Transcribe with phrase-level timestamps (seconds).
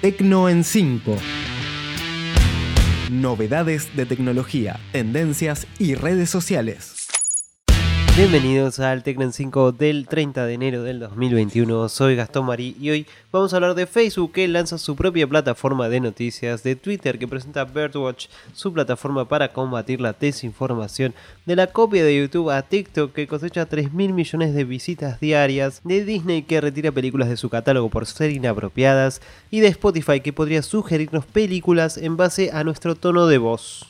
[0.00, 1.14] Tecno en 5.
[3.10, 6.99] Novedades de tecnología, tendencias y redes sociales.
[8.20, 11.88] Bienvenidos al Tecno 5 del 30 de enero del 2021.
[11.88, 15.88] Soy Gastón Marí y hoy vamos a hablar de Facebook que lanza su propia plataforma
[15.88, 21.14] de noticias, de Twitter que presenta Birdwatch, su plataforma para combatir la desinformación,
[21.46, 25.80] de la copia de YouTube a TikTok que cosecha 3 mil millones de visitas diarias,
[25.82, 30.34] de Disney que retira películas de su catálogo por ser inapropiadas y de Spotify que
[30.34, 33.86] podría sugerirnos películas en base a nuestro tono de voz.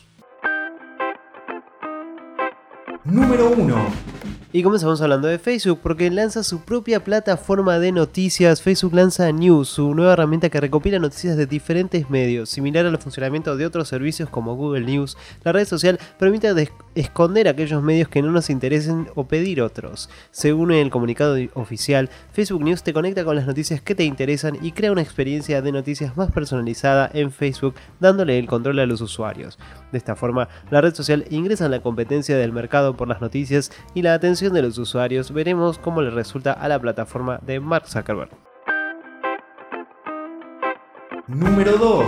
[3.05, 4.10] Número 1.
[4.53, 8.61] Y comenzamos hablando de Facebook porque lanza su propia plataforma de noticias.
[8.61, 12.51] Facebook lanza News, su nueva herramienta que recopila noticias de diferentes medios.
[12.51, 17.81] Similar al funcionamiento de otros servicios como Google News, la red social permite esconder aquellos
[17.81, 20.11] medios que no nos interesen o pedir otros.
[20.33, 24.73] Según el comunicado oficial, Facebook News te conecta con las noticias que te interesan y
[24.73, 29.61] crea una experiencia de noticias más personalizada en Facebook, dándole el control a los usuarios.
[29.93, 33.73] De esta forma, la red social ingresa en la competencia del mercado por las noticias
[33.95, 37.89] y la atención de los usuarios, veremos cómo le resulta a la plataforma de Mark
[37.89, 38.31] Zuckerberg.
[41.27, 42.07] Número 2.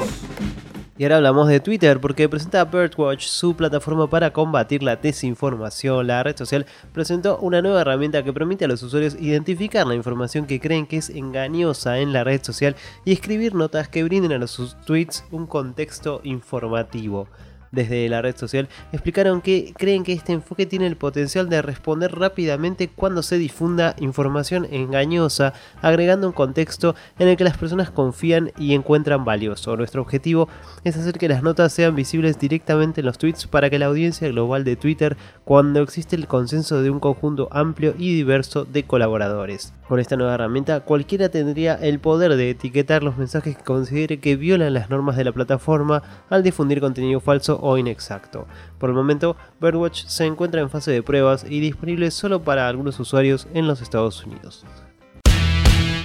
[0.98, 6.06] Y ahora hablamos de Twitter porque presenta Birdwatch, su plataforma para combatir la desinformación.
[6.06, 10.46] La red social presentó una nueva herramienta que permite a los usuarios identificar la información
[10.46, 14.38] que creen que es engañosa en la red social y escribir notas que brinden a
[14.38, 17.26] los tweets un contexto informativo
[17.72, 22.12] desde la red social explicaron que creen que este enfoque tiene el potencial de responder
[22.12, 28.52] rápidamente cuando se difunda información engañosa, agregando un contexto en el que las personas confían
[28.58, 29.76] y encuentran valioso.
[29.76, 30.48] Nuestro objetivo
[30.84, 34.28] es hacer que las notas sean visibles directamente en los tweets para que la audiencia
[34.28, 39.72] global de Twitter, cuando existe el consenso de un conjunto amplio y diverso de colaboradores.
[39.88, 44.36] Con esta nueva herramienta, cualquiera tendría el poder de etiquetar los mensajes que considere que
[44.36, 48.46] violan las normas de la plataforma al difundir contenido falso o inexacto.
[48.78, 53.00] Por el momento, Birdwatch se encuentra en fase de pruebas y disponible solo para algunos
[53.00, 54.66] usuarios en los Estados Unidos.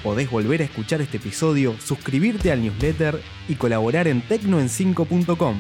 [0.04, 3.20] Podés volver a escuchar este episodio, suscribirte al newsletter
[3.50, 5.58] y colaborar en tecnoen5.com.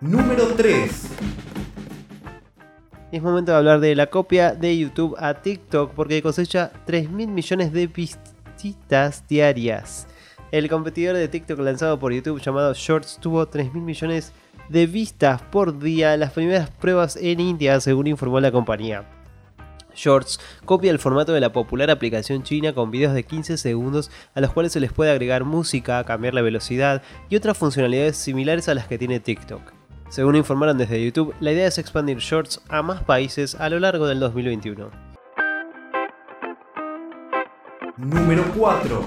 [0.00, 1.10] Número 3.
[3.10, 7.28] Es momento de hablar de la copia de YouTube a TikTok porque cosecha 3 mil
[7.28, 7.88] millones de
[9.28, 10.06] diarias.
[10.52, 14.32] El competidor de TikTok lanzado por YouTube llamado Shorts tuvo 3 mil millones
[14.68, 19.04] de vistas por día en las primeras pruebas en India, según informó la compañía.
[19.94, 24.40] Shorts copia el formato de la popular aplicación china con videos de 15 segundos a
[24.40, 28.74] los cuales se les puede agregar música, cambiar la velocidad y otras funcionalidades similares a
[28.74, 29.72] las que tiene TikTok.
[30.08, 34.06] Según informaron desde YouTube, la idea es expandir Shorts a más países a lo largo
[34.06, 35.03] del 2021.
[37.96, 39.06] Número 4.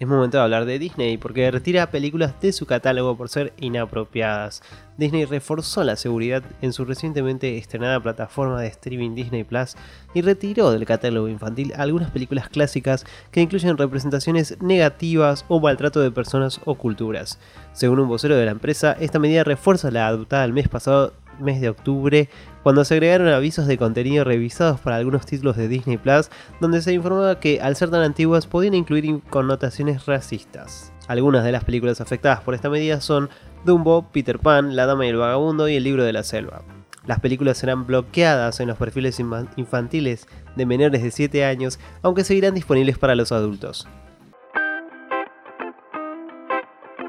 [0.00, 4.62] Es momento de hablar de Disney porque retira películas de su catálogo por ser inapropiadas.
[4.98, 9.76] Disney reforzó la seguridad en su recientemente estrenada plataforma de streaming Disney Plus
[10.12, 16.10] y retiró del catálogo infantil algunas películas clásicas que incluyen representaciones negativas o maltrato de
[16.10, 17.38] personas o culturas.
[17.74, 21.60] Según un vocero de la empresa, esta medida refuerza la adoptada el mes pasado mes
[21.60, 22.28] de octubre,
[22.62, 26.30] cuando se agregaron avisos de contenido revisados para algunos títulos de Disney Plus,
[26.60, 30.92] donde se informaba que al ser tan antiguas podían incluir connotaciones racistas.
[31.08, 33.28] Algunas de las películas afectadas por esta medida son
[33.64, 36.62] Dumbo, Peter Pan, La Dama y el Vagabundo y El Libro de la Selva.
[37.06, 39.20] Las películas serán bloqueadas en los perfiles
[39.56, 43.86] infantiles de menores de 7 años, aunque seguirán disponibles para los adultos.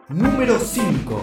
[0.09, 1.21] Número 5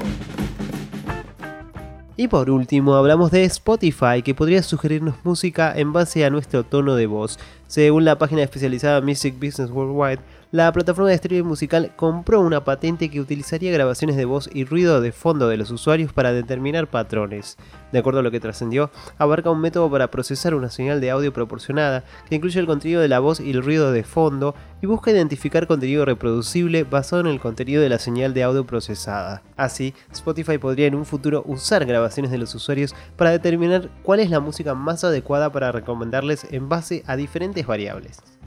[2.23, 6.95] y por último, hablamos de Spotify, que podría sugerirnos música en base a nuestro tono
[6.95, 7.37] de voz.
[7.67, 10.21] Según la página especializada Music Business Worldwide,
[10.53, 15.01] la plataforma de streaming musical compró una patente que utilizaría grabaciones de voz y ruido
[15.01, 17.57] de fondo de los usuarios para determinar patrones.
[17.91, 21.33] De acuerdo a lo que trascendió, abarca un método para procesar una señal de audio
[21.33, 25.11] proporcionada que incluye el contenido de la voz y el ruido de fondo y busca
[25.11, 29.43] identificar contenido reproducible basado en el contenido de la señal de audio procesada.
[29.57, 34.29] Así, Spotify podría en un futuro usar grabaciones de los usuarios para determinar cuál es
[34.29, 38.42] la música más adecuada para recomendarles en base a diferentes variables.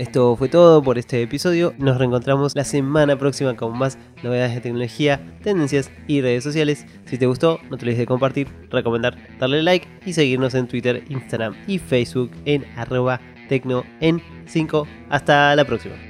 [0.00, 1.74] Esto fue todo por este episodio.
[1.76, 6.86] Nos reencontramos la semana próxima con más novedades de tecnología, tendencias y redes sociales.
[7.04, 11.04] Si te gustó, no te olvides de compartir, recomendar, darle like y seguirnos en Twitter,
[11.10, 13.20] Instagram y Facebook en arroba
[13.50, 14.86] tecno en 5.
[15.10, 16.09] Hasta la próxima.